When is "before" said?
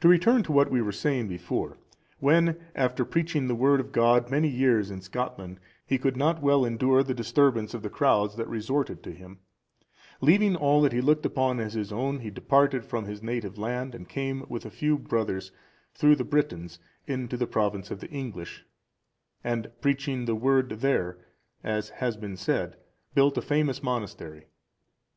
1.28-1.78